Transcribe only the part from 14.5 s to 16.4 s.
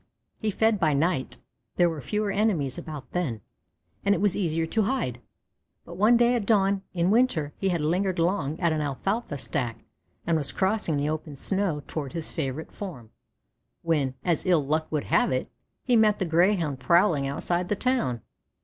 luck would have it, he met the